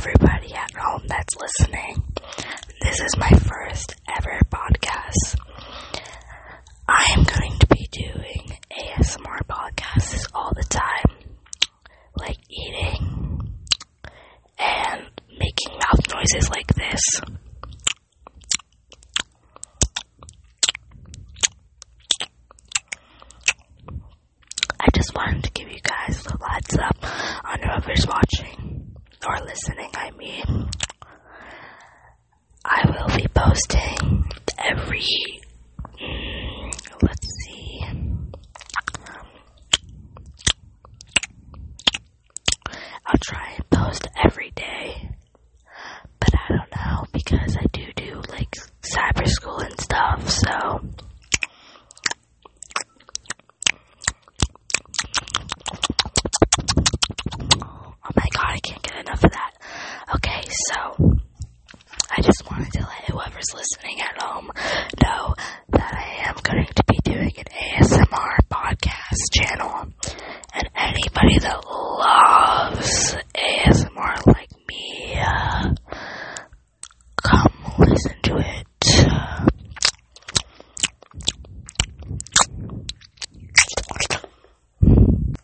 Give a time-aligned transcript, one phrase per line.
[0.00, 2.02] everybody at home that's listening.
[2.80, 5.38] This is my first ever podcast.
[6.88, 11.18] I am going to be doing ASMR podcasts all the time,
[12.16, 13.52] like eating
[14.58, 15.02] and
[15.38, 17.02] making mouth noises like this.
[24.80, 26.96] I just wanted to give you guys a little heads up
[27.44, 28.59] on whoever's watching
[29.26, 30.68] or listening, I mean.
[32.64, 34.24] I will be posting
[34.58, 35.06] every,
[36.00, 37.80] mm, let's see,
[43.06, 45.10] I'll try and post every day,
[46.20, 50.69] but I don't know because I do do like cyber school and stuff, so.
[59.10, 59.52] enough of that.
[60.16, 61.18] Okay, so
[62.16, 64.50] I just wanted to let whoever's listening at home
[65.02, 65.34] know
[65.70, 69.92] that I am going to be doing an ASMR podcast channel.
[70.54, 75.74] And anybody that loves ASMR like me, uh,
[77.16, 78.29] come listen to